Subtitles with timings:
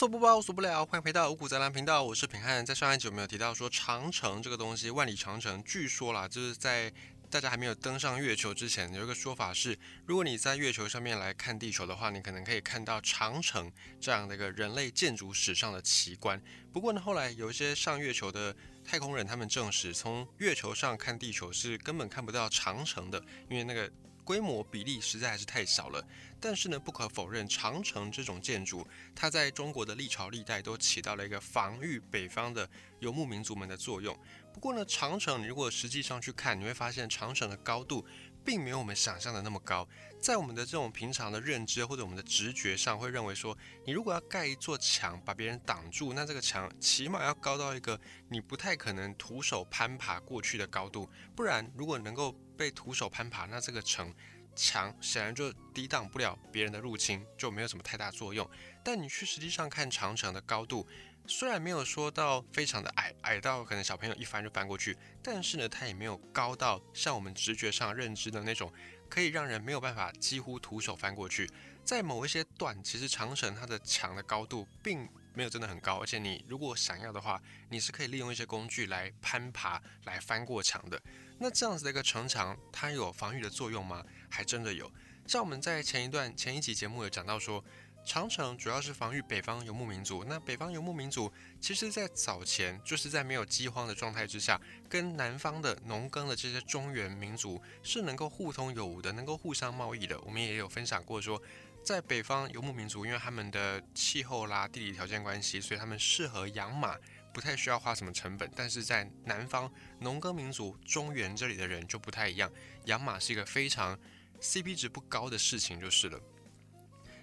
[0.00, 0.82] 所不包，无所不了。
[0.86, 2.64] 欢迎回到五谷杂粮频道，我是平汉。
[2.64, 5.62] 在上一集我们有提到说长城这个东西，万里长城？
[5.62, 6.90] 据说啦，就是在
[7.28, 16.40] 大家还没有登上月球之前，有一个说法是，如果你在月球上面来看地球的话，你可能可以看到长城这样的一个人类建筑史上的奇观。
[16.72, 23.92] 不过呢，后来有一些上月球的太空人，他们证实，从月球上看地球是根本看不到长城的，因为那个。
[24.30, 26.06] 规模比例实在还是太小了，
[26.38, 34.16] 但是呢，不可否认，长城这种建筑，它在中国的历朝历代都起到了一个防御北方的游牧民族们的作用。
[34.52, 38.06] 不过呢，长城你如果实际上去看，你会发现长城的高度
[38.44, 39.88] 并没有我们想象的那么高。
[40.20, 51.08] 在我们的这种平常的认知或者我们的直觉上，会认为说，你如果要盖一座墙把别人挡住，那这个墙起码要高到一个你不太可能徒手攀爬过去的高度。
[51.34, 54.14] 不然，如果能够被徒手攀爬，那这个城
[54.54, 58.48] 墙显然就抵挡不了别人的入侵，就没有什么太大作用。
[58.84, 60.86] 但你去实际上看长城的高度，
[61.30, 68.72] 虽然没有说到非常的矮，矮到可能小朋友一翻就翻过去，但是呢，它也没有高到像我们直觉上认知的那种，
[69.08, 71.48] 可以让人没有办法几乎徒手翻过去。
[71.84, 75.08] 在某一些段，其实长城它的墙的高度并。
[75.32, 81.00] 没有真的很高，而且你如果想要的话，你是可以利用一些工具来攀爬、来翻过墙的。
[81.38, 84.04] 那这样子的一个城墙，它有防御的作用吗？
[84.28, 84.90] 还真的有。
[85.28, 87.64] 像我们在前一段、前一集节目有讲到说，
[88.04, 90.24] 长城主要是防御北方游牧民族。
[90.24, 100.20] 那北方游牧民族，其实在早前就是在没有饥荒的状态之下，跟南方的农耕的这些中原民族是能够互通有无的，能够互相贸易的。
[100.22, 101.40] 我们也有分享过说。
[101.82, 106.94] 在北方游牧民族，因为他们的气候啦、地理条件关系，所以他们适合养马，
[107.32, 108.50] 不太需要花什么成本。
[108.54, 112.52] 但是在南方农耕民族中原这里的人就不太一样，
[112.84, 113.98] 养马是一个非常
[114.42, 116.20] CP 值不高的事情，就是了。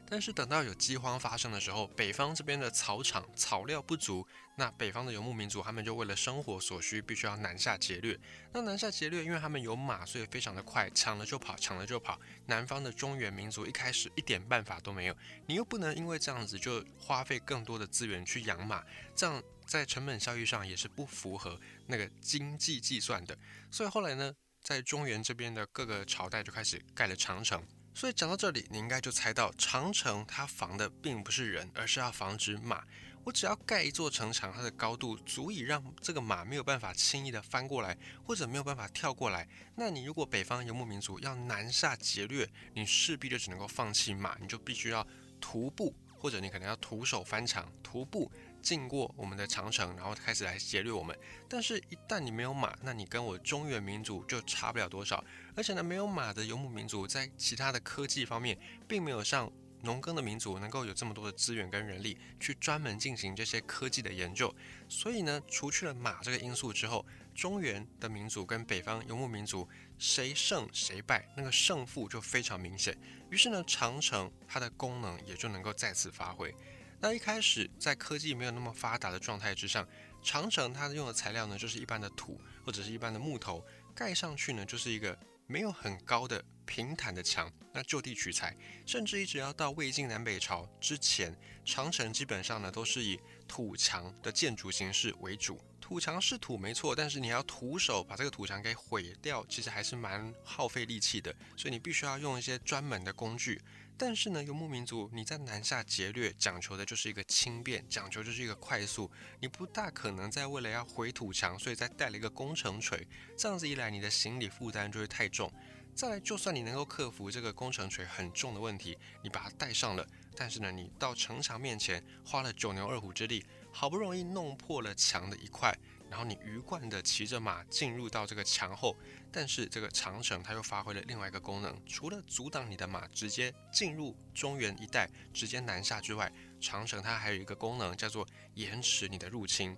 [0.09, 8.17] 但是等到有饥荒发生的时候，北方这边的草场草料不足，那北方的游牧民族他们就为了生活所需，必须要南下劫掠。
[8.53, 12.17] 那南下劫掠，因为他们有马，所以非常的快，抢了就跑，抢了就跑。
[12.45, 18.81] 南方的中原民族一开始一点办法都没有，你又不能因为这样子就花费更多的资源去养马，
[19.13, 23.37] 这样在成本效益上也是不符合那个经济计算的。
[23.69, 27.61] 所以后来呢，在中原这边的各个朝代就开始盖了长城。
[27.97, 32.83] 所以讲到这里，你应该就猜到长城它防的并不是人，而是要防止马。
[33.23, 39.49] 我只要盖一座城墙，它的高度足以让这个马没有办法轻易的翻过来，或者没有办法跳过来。
[39.75, 45.03] 那你如果北方游牧民族要南下劫掠，你势必就只能够放弃马，你就必须要
[45.41, 48.31] 徒步，或者你可能要徒手翻墙，徒步。
[48.67, 51.17] 进过我们的长城，然后开始来劫掠我们。
[51.47, 55.23] 但是，一旦你没有马，那你跟我中原民族就差不了多少。
[55.55, 59.49] 而且呢，没有马的游牧民族在其他的科技方面，并没有像
[59.83, 64.53] 农耕的民族能够有这么多的资源跟人力去专门进行这些科技的研究。
[64.89, 69.65] 所以呢，除去了马这个因素之后，中原的民族跟北方游牧民族
[69.97, 72.97] 谁胜谁败，那个胜负就非常明显。
[73.29, 76.53] 于是呢，长城它的功能也就能够再次发挥。
[76.99, 79.87] 那一开始在科技没有那么发达的状态之上，
[80.21, 83.65] 长城它用的材料呢，就是一般的土或者是一般的木头，
[83.95, 87.51] 盖上去呢，就是一个没有很高的平坦的墙。
[87.71, 95.59] 那就地取材，甚至一直要到魏晋南北朝之前，长城基本上呢都是以土墙的建筑形式为主。
[95.79, 101.33] 土墙是土没错，但是你要徒手把这个土墙给毁掉，其实还是蛮耗费力气的。
[101.55, 103.61] 所以你必须要用一些专门的工具。
[103.99, 109.09] 但是呢，游牧民族你在南下劫掠，讲求的就是一个轻便，讲求就是一个快速。
[109.39, 113.07] 你不大可能在为了要回土墙，所以再带了一个工程锤。
[113.37, 115.51] 这样子一来，你的行李负担就会太重。
[115.95, 120.07] 再来，就算你能够克服这个工程锤很重的问题，你把它带上了，
[120.39, 125.75] 但是呢，你到城墙面前花了九牛二虎之力，好不容易弄破了墙的一块。
[126.09, 128.95] 然后你鱼贯的骑着马进入到这个墙后，
[129.29, 136.31] 但是这个长城它又发挥了另外一个功能，除了阻挡你的马直接进入中原一带，直接南下之外，
[136.61, 139.75] 长城它还有一个功能叫做延迟你的入侵。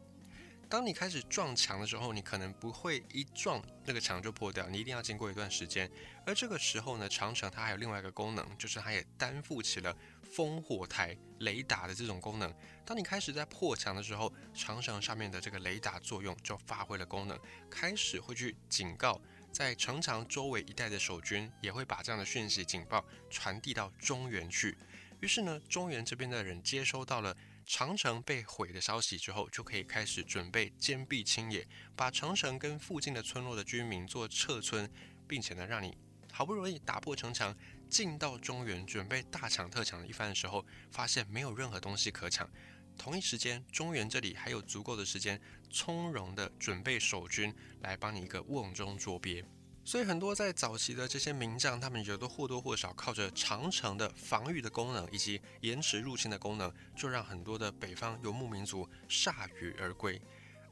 [0.70, 5.90] 当你开始撞墙的时候，你可能不会一撞那个墙就破掉，你一定要经过一段时间。
[6.28, 9.98] 而这个时候呢，长城它还有另外一个功能，就是它也担负起了
[10.34, 12.54] 烽火台雷达的这种功能。
[12.86, 17.40] 当你开始在破墙的时候，长城上面的这个雷达作用就发挥了功能，
[17.70, 19.22] 开始会去警告
[19.52, 24.78] 在城墙周围一带的守军，也会把这样的讯息警报传递到中原去。
[25.20, 27.36] 于是呢，中原这边的人接收到了。
[27.72, 34.90] 长城被毁的消息之后，就可以开始准备坚壁清野，把长城跟附近的村落的居民做撤村，
[35.28, 35.96] 并且呢，让你
[36.32, 37.56] 好不容易打破城墙，
[37.90, 42.50] 进到中原，准备大抢特抢的一番的时候，发现没有任何东西可抢。
[42.98, 45.40] 同一时间，中原这里还有足够的时间，
[45.70, 49.44] 从容的准备守军来帮你一个瓮中捉鳖。
[49.86, 60.22] 所以很多在早期的这些名将，他们也都或多或少靠着长城的防御的功能以及延迟入侵的功能，就让很多的北方游牧民族铩羽而归。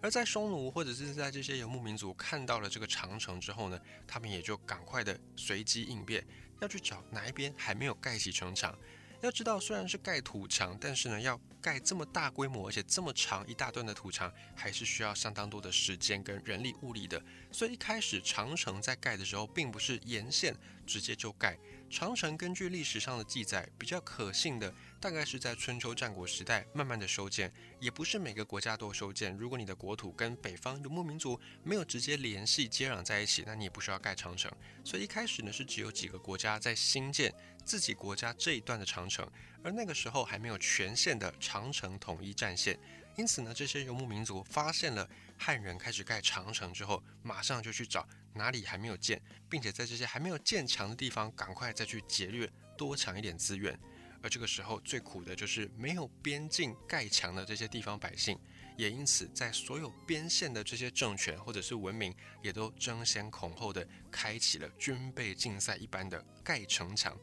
[0.02, 6.26] 而在匈奴或者是在这些游牧民族看到了这个长城之后呢，他们也就赶快的随机应变，
[6.62, 8.78] 要去找哪一边还没有盖起城墙。
[9.22, 17.20] 要知道，虽然是盖土墙，但是呢，要盖这么大规模而且这么长一大段的土墙，还是需要相当多的时间跟人力物力的。
[17.52, 20.56] 所以一开始长城在盖的时候，并不是沿线
[20.86, 21.58] 直接就盖。
[21.90, 24.74] 长城根据历史上的记载，比较可信的。
[25.00, 29.36] 大概是在春秋战国时代慢慢的修建，也不是每个国家都修建。
[29.38, 34.52] 如果你的国土跟北方游牧民族没有直接联系接壤在一起，那你也不需要盖长城。
[34.84, 39.30] 所以一开始呢是只有几个国家在兴建自己国家这一段的长城，
[39.64, 42.78] 而那个时候还没有全线的长城统一战线。
[43.18, 45.10] 因此呢，这些游牧民族发现了
[45.40, 49.20] 汉人开始盖长城之后，马上就去找哪里还没有建，
[49.50, 52.48] 并且在这些还没有建墙的地方，赶快再去劫掠，
[52.78, 53.78] 多抢一点资源。
[54.22, 58.38] 而这个时候最苦的就是没有边境盖墙的这些地方百姓，
[58.78, 67.18] 也因此在所有边线的这些政权或者是文明，也都争先恐后的开启了军备竞赛一般的盖城墙。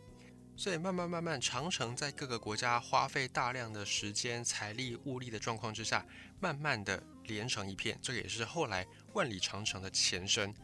[0.56, 6.06] 所以慢慢慢慢，长城在各个国家花费大量的时间、财力、物力的状况之下，
[6.41, 7.99] 慢慢的连成一片。
[8.01, 10.55] 这个也是后来万里长城的前身。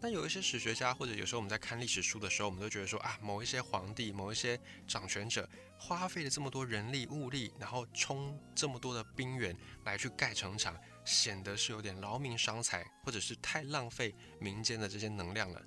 [0.00, 9.54] 那有一些史学家，或者有时候我们在看历史书的时候，我们都觉得说啊，某一些皇帝、某一些掌权者花费了这么多人力物力，然后冲这么多的兵员
[9.84, 10.74] 来去盖城墙，
[11.04, 15.60] 显得是有点劳民伤财，或者是太浪费民间的这些能量了。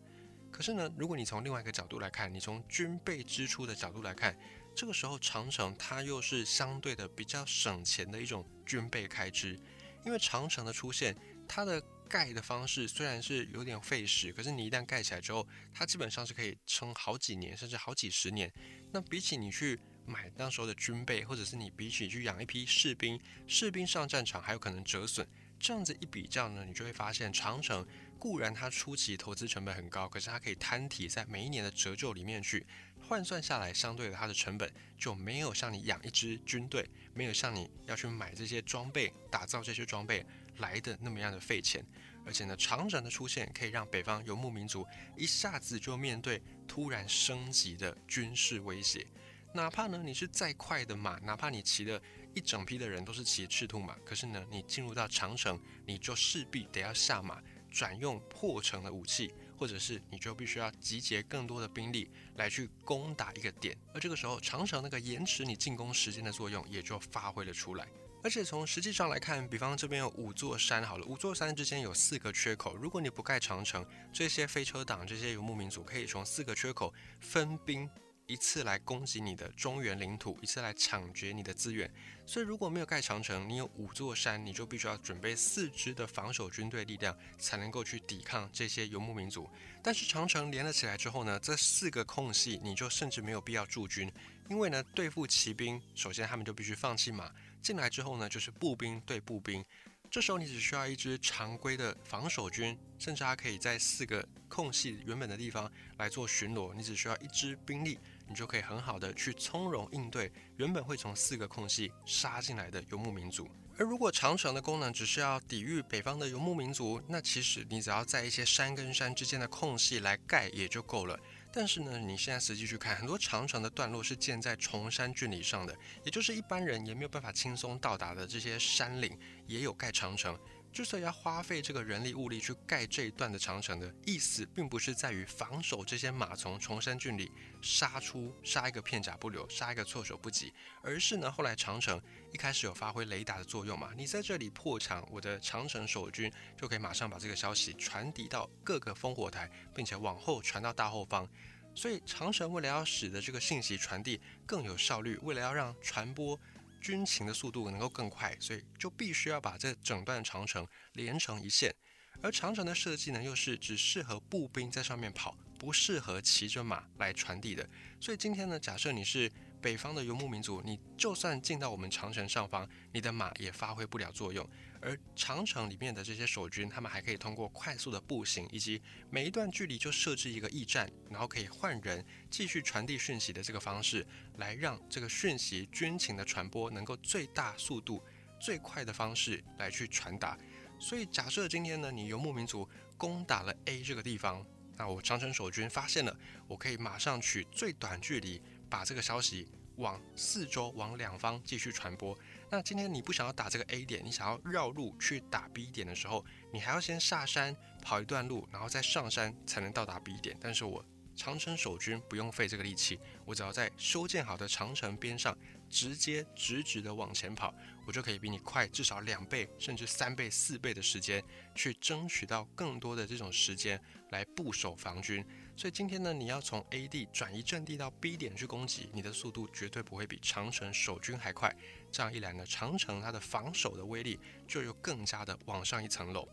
[0.53, 4.37] 可是呢，如果你从另外一个角度来看，你从军备支出的角度来看，
[4.75, 9.59] 这个时候长城它又是相对的比较省钱的一种军备开支，
[10.05, 11.17] 因为长城的出现，
[11.47, 18.53] 它的盖的方式虽然是有点费时，可是你一旦盖起来之后，它基本上是可以撑好几年，甚至好几十年。
[18.91, 25.27] 那比起你去买那时候的军备，或者是你比起去养一批士兵，士兵上战场还有可能折损，
[25.59, 27.83] 这样子一比较呢，你就会发现长城
[28.19, 32.65] 固然它初期投资成本很高，可是它可以摊体在每一年的折旧里面去
[33.01, 40.25] 换算下来，相对的它的成本就没有像你养一支军队，没有像你要去买这些装备、打造这些装备。
[40.59, 41.83] 来的那么样的费钱，
[42.27, 44.85] 而且呢，长城的出现可以让北方游牧民族
[45.17, 49.03] 一下子就面对突然升级的军事威胁。
[49.51, 51.99] 哪怕呢你是再快的马，哪怕你骑的
[52.35, 57.41] 一整批的人都是骑赤兔马，可是呢，你进入到长城，你就势必得要下马，
[57.73, 63.75] 转用破城的武器，或者是你就必须要集结更多的兵力来去攻打一个点。
[63.93, 67.87] 而这个时候，长城那个延迟你进攻时间的作用也就发挥了出来。
[68.23, 72.73] 而且从实际上来看，比方这边有五座山，好了，五座山之间有四个缺口。
[72.77, 77.89] 如果你不盖长城，这些飞车党、这些游牧民族可以从四个缺口分兵
[78.25, 81.91] 一次来攻击你的中原领土，一次来抢劫你的资源。
[82.25, 89.49] 所以如果没有盖长城，你有五座山，你就必须要准备四支的防守军队力量，才能够去抵抗这些游牧民族。
[89.81, 94.09] 但是长城连了起来之后呢，这四个空隙你就甚至没有必要驻军，
[94.49, 97.29] 因为呢，对付骑兵，首先他们就必须放弃马。
[97.61, 99.63] 进来之后呢，就是步兵对步兵，
[100.09, 113.49] 这时候你只需要一支常规的防守军，甚至它可以在四个空隙原本的地方来做巡逻，你只需要一支兵力，你就可以很好的去从容应对原本会从四个空隙杀进来的游牧民族。
[113.75, 121.19] 而如果长城的功能只是要抵御北方的游牧民族，那其实你只要在一些山跟山之间的空隙来盖也就够了。
[121.51, 130.37] 但是呢，你现在实际去看，很多长城的段落是建在崇山峻岭上的，也就是一般人也没有办法轻松到达的这些山岭，也有盖长城。
[130.73, 140.51] 之所以要花费这个人力物力去盖这一段的长城的意思，并不是在于防守这些马从崇山峻岭杀出，杀一个片甲不留，杀一个措手不及，
[140.81, 142.01] 而是呢，后来长城
[142.31, 151.29] 一开始有发挥雷达的作用嘛，你在这里破墙，我的长城守军就可以马上把这个消息传递到各个烽火台，并且往后传到大后方。
[151.75, 156.39] 所以长城为了要使得这个信息传递更有效率，为了要让传播。
[156.83, 161.73] 军情的速度能够更快，所以就必须要把这整段长城连成一线。
[162.21, 167.65] 而长城的设计呢，又是只适合步兵在上面跑，不适合骑着马来传递的。
[167.97, 174.45] 所以今天呢，假设你是北方的游牧民族，你就算进到我们长城上方，你的马也发挥不了作用。
[174.81, 184.05] 而长城里面的这些守军，他们还可以通过快速的步行，以及每一段距离就设置一个驿站，然后可以换人继续传递讯息的这个方式，
[184.35, 188.03] 来让这个讯息军情的传播能够最大速度
[188.37, 190.37] 最快的方式来去传达。
[190.77, 192.67] 所以假设今天呢，你游牧民族
[192.97, 194.45] 攻打了 A 这个地方，
[194.77, 196.15] 那我长城守军发现了，
[196.47, 202.17] 我可以马上取最短距离把这个消息往四周、往两方继续传播。
[202.49, 210.37] 那今天你不想要打这个 A 点，你想要绕路去打 B 点的时候，你还要先下山跑一段路，然后再上山才能到达 B 点。
[210.39, 210.83] 但是我
[211.15, 215.35] 长城守军不用费这个力气，我只要在修建好的长城边上
[215.73, 217.51] 直接直直的往前跑，
[217.87, 221.23] 我就可以比你快至少两倍甚至三倍四倍的时间，
[221.55, 225.25] 去争取到更多的这种时间来固守防军。
[225.57, 231.51] 所以今天呢，你要从 A 地转移阵地到 B 点去攻击，你的速度绝对不会比长城守军还快。
[231.91, 236.29] 这样一来呢，长城它的防守的威力就又更加的往上一层楼。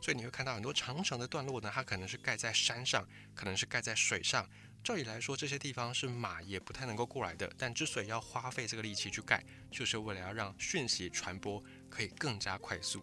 [0.00, 4.48] 所以你会看到很多长城的段落呢，它可能是盖在山上，可能是盖在水上。
[4.82, 7.52] 照理来说，这些地方是马也不太能够过来的。
[7.58, 13.02] 但之所以要花费这个力气去盖，就是为了要让讯息传播可以更加快速。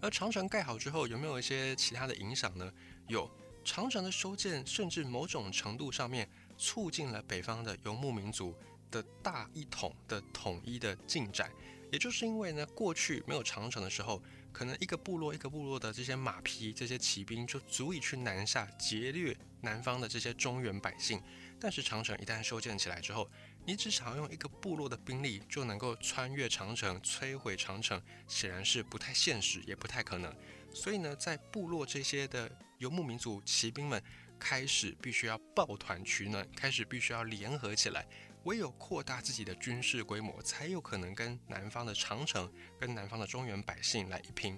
[0.00, 2.72] 而长城盖好之后，有没有一些其他的影响呢？
[3.06, 3.30] 有。
[3.64, 6.26] 长城的修建，甚至某种程度上面
[6.56, 8.56] 促进了北方的游牧民族
[8.90, 11.52] 的大一统的统一的进展。
[11.92, 21.22] 也就是因为呢，过去没有长城的时候，可能一个部落一个部落的这些马匹、这些骑兵就足以去南下劫掠南方的这些中原百姓。
[21.60, 23.28] 但是长城一旦修建起来之后，
[23.66, 30.32] 你只想要用一个部落的兵力就能够穿越长城、摧毁长城，显然是不太现实，也不太可能。
[30.72, 34.00] 所以呢，在部落这些的游牧民族骑兵们
[34.38, 38.06] 开始必须要抱团取暖，开始必须要联合起来，
[38.44, 42.48] 唯有扩大自己的军事规模，才有可能跟南方的长城、
[42.78, 44.56] 跟南方的中原百姓来一拼。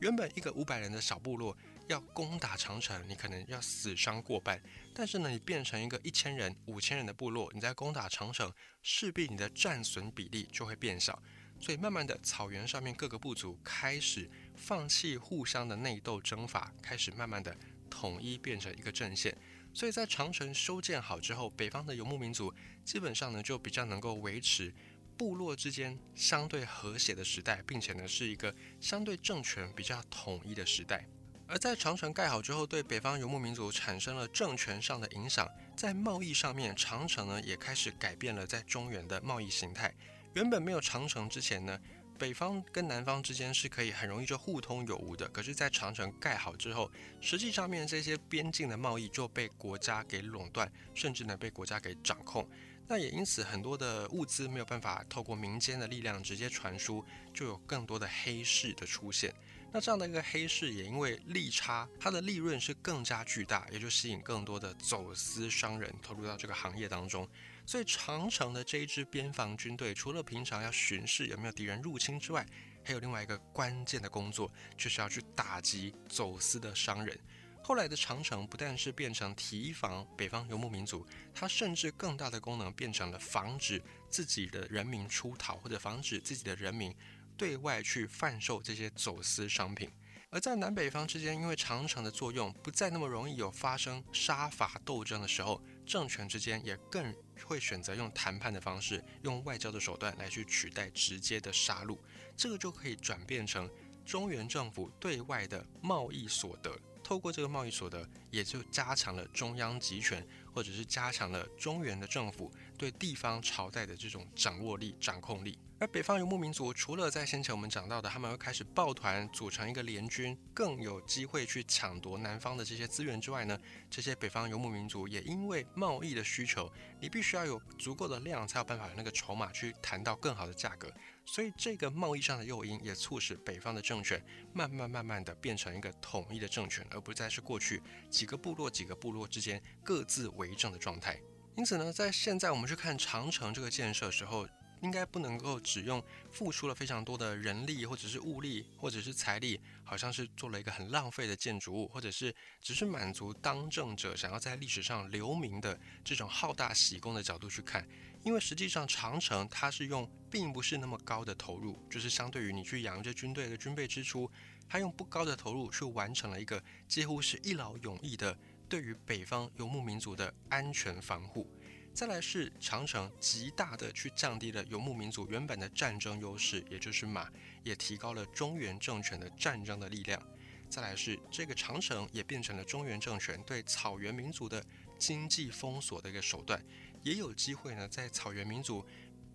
[0.00, 1.56] 原本一个五百人的小部落
[1.88, 4.62] 要攻打长城，你可能要死伤过半，
[4.94, 11.22] 但是呢，你变成一个一千人、五千人的部落，你在攻打长城，势必你的战损比例就会变小。
[11.60, 14.30] 所以慢慢的，草原上面各个部族开始。
[14.56, 17.56] 放弃互相的内斗争法，开始慢慢的
[17.90, 19.36] 统一变成一个阵线。
[19.72, 24.72] 所以在长城修建好之后，北方的游牧民族基本上呢就比较能够维持
[25.18, 31.04] 部落之间相对和谐的时代，并且呢是一个相对政权比较统一的时代。
[31.54, 39.94] 而在长城盖好之后，对北方游牧民族产生了政权上的影响，在贸易上面，长城呢也开始改变了在中原的贸易形态。
[40.32, 41.78] 原本没有长城之前呢。
[42.16, 52.48] 北方跟南方之间是可以很容易就互通有无的，可是，在长城盖好之后，实际上面这些边境的贸易就被国家给垄断，甚至呢被国家给掌控。
[52.86, 59.34] 那也因此，很多的物资没有办法透过民间的力量直接传输，就有更多的黑市的出现。
[59.74, 67.28] 那这样的一个黑市，也因为利差，它的利润是更加巨大，也就吸引更多的走私商人投入到这个行业当中。
[67.66, 72.46] 所以长城的这一支边防军队，除了平常要巡视有没有敌人入侵之外，
[72.84, 77.18] 还有另外一个关键的工作，就是要去打击走私的商人。
[77.60, 81.04] 后来的长城不但是变成提防北方游牧民族，
[81.34, 86.94] 它甚至更大的功能变成了防止自己的人民出逃，或者防止自己的人民
[87.36, 89.90] 对外去贩售这些走私商品。
[90.30, 95.62] 而在南北方之间，因为长城的作用不再那么容易有发生杀伐斗争的时候。
[95.86, 97.14] 政权之间也更
[97.44, 101.98] 会选择用谈判的方式，用外交的手段来去取代直接的杀戮，
[102.34, 103.70] 这个就可以转变成
[104.02, 106.74] 中原政府对外的贸易所得。
[107.02, 115.56] 透过这个贸易所得，也就加强了中央集权，或者是加强了中原的政府对地方朝代的这种掌握力、掌控力。
[115.80, 123.58] 而北方游牧民族除了在先前我们讲到的，他们会开始抱团组成一个联军，更有机会去抢夺南方的这些资源之外呢，
[123.90, 130.90] 这些北方游牧民族也因为贸易的需求，你必须要有足够的量，才有办法有那个筹码去谈到更好的价格。
[131.26, 134.22] 所以这个贸易上的诱因也促使北方的政权
[134.52, 137.82] 慢慢慢慢的变成一个统一的政权，而不再是过去
[138.24, 141.20] 几个部落几个部落之间各自为政的状态。
[141.56, 144.48] 因此呢，在现在我们去看长城这个建设的时候。
[144.82, 157.88] 应该不能够只用付出了非常多的人力，或者是物力，或者是财力，好像是做了一个很浪费的建筑物，或者是只是满足当政者想要在历史上留名的这种好大喜功的角度去看。
[158.24, 164.30] 因为实际上长城它是用并不是那么高的投入，就是相对于你去养一支军队的军备支出，
[164.68, 168.36] 它用不高的投入去完成了一个几乎是一劳永逸的
[168.68, 171.48] 对于北方游牧民族的安全防护。
[171.92, 177.30] 再来是长城极大的去降低了游牧民族原本的战争优势，也就是马，
[177.62, 180.20] 也提高了中原政权的战争的力量。
[180.68, 184.64] 再来是这个长城也变成了中原政权对草原民族的
[184.98, 186.60] 经济封锁的一个手段，
[187.04, 188.84] 也有机会呢在草原民族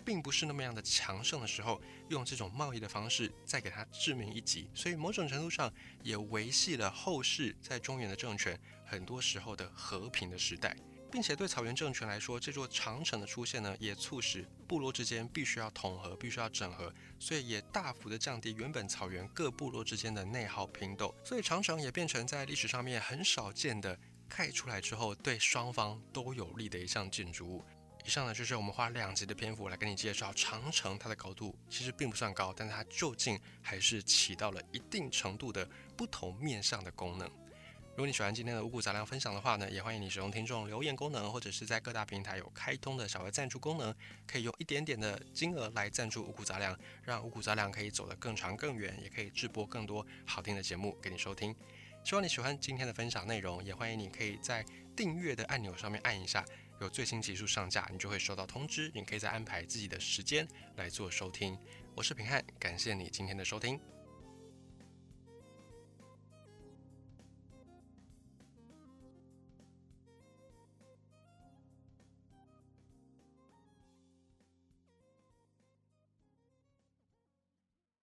[0.06, 5.72] 并不是那么样的强盛的时候，用这种贸易的方式再给他致命一击，所以某种程度上
[6.04, 10.76] 也维系了后世在中原的政权很多时候的和平的时代。
[11.12, 21.12] 并且对草原政权来说，这座长城的出现呢，也促使部落之间必须要统合，必须要整合，所以也大幅的降低原本草原各部落之间的内耗拼斗。
[21.26, 27.66] 所以长城也变成在历史上面很少见的盖出来之后对双方都有利的一项建筑物。
[28.06, 37.30] 以上呢就是我们花两集的篇幅来跟你介绍长城，它的高度其实并不算高，但是它究竟还是起到了一定程度的不同面向的功能。
[37.92, 43.94] 如果你喜欢今天的五谷杂粮分享的话呢，也欢迎你使用听众留言功能，或者是在各大平台有开通的小额赞助功能，
[44.26, 51.54] 可以用一点点的金额来赞助五谷杂粮，让五谷杂粮可以走得更长更远，也可以制播更多好听的节目给你收听。
[52.04, 54.66] 希望你喜欢今天的分享内容，也欢迎你可以在
[54.96, 56.44] 订阅的按钮上面按一下，
[56.82, 61.58] 有最新集数上架，你就会收到通知，你可以再安排自己的时间来做收听。
[61.96, 63.80] 我是平汉，感谢你今天的收听。